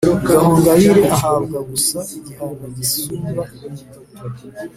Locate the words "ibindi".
3.55-3.83